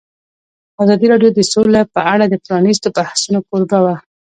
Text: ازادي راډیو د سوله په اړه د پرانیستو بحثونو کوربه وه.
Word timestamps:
ازادي 0.83 1.05
راډیو 1.13 1.31
د 1.33 1.39
سوله 1.51 1.81
په 1.95 2.01
اړه 2.13 2.25
د 2.29 2.35
پرانیستو 2.45 2.87
بحثونو 2.97 3.39
کوربه 3.47 3.79
وه. 3.83 3.95